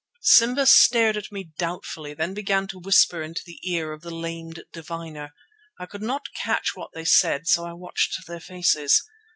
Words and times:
Simba 0.23 0.65
stared 0.65 1.15
at 1.15 1.31
me 1.31 1.43
doubtfully, 1.59 2.15
then 2.15 2.33
began 2.33 2.65
to 2.69 2.79
whisper 2.79 3.21
into 3.21 3.43
the 3.45 3.59
ear 3.71 3.93
of 3.93 4.01
the 4.01 4.09
lamed 4.09 4.63
diviner. 4.73 5.31
I 5.79 5.85
could 5.85 6.01
not 6.01 6.33
catch 6.33 6.75
what 6.75 6.89
they 6.95 7.05
said, 7.05 7.47
so 7.47 7.65
I 7.67 7.73
watched 7.73 8.15
their 8.25 8.39
faces. 8.39 9.03